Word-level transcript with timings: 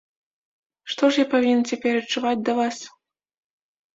Што 0.93 1.09
ж 1.11 1.25
я 1.25 1.25
павінен 1.33 1.61
цяпер 1.71 1.93
адчуваць 1.99 2.41
да 2.47 2.53
вас? 2.63 2.77